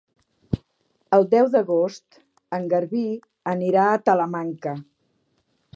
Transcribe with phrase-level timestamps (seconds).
[1.17, 2.17] El deu d'agost
[2.59, 3.05] en Garbí
[3.55, 4.75] anirà a Talamanca.